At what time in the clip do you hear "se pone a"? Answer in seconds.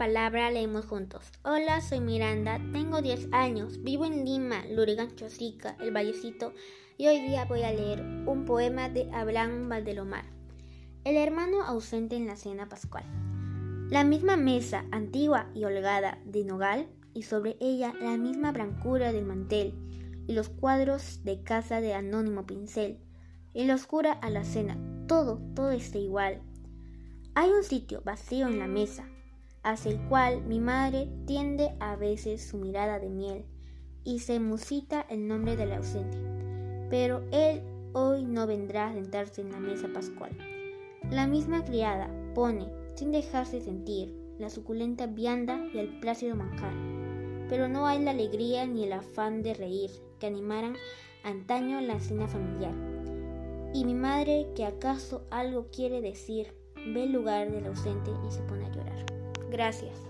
58.30-58.70